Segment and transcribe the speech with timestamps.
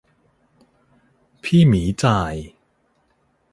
[1.43, 2.35] พี่หมีจ่าย